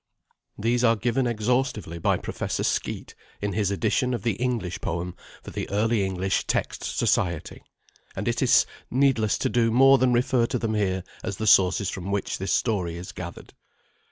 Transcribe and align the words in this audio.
These 0.57 0.83
are 0.83 0.95
given 0.95 1.27
exhaustively 1.27 1.99
by 1.99 2.17
Professor 2.17 2.63
Skeat 2.63 3.13
in 3.39 3.53
his 3.53 3.69
edition 3.69 4.15
of 4.15 4.23
the 4.23 4.33
English 4.37 4.81
poem 4.81 5.15
for 5.43 5.51
the 5.51 5.69
Early 5.69 6.03
English 6.03 6.47
Text 6.47 6.81
Society, 6.83 7.61
and 8.15 8.27
it 8.27 8.41
is 8.41 8.65
needless 8.89 9.37
to 9.37 9.47
do 9.47 9.69
more 9.69 9.99
than 9.99 10.11
refer 10.11 10.47
to 10.47 10.57
them 10.57 10.73
here 10.73 11.03
as 11.23 11.37
the 11.37 11.45
sources 11.45 11.91
from 11.91 12.09
which 12.11 12.39
this 12.39 12.51
story 12.51 12.97
is 12.97 13.11
gathered. 13.11 13.53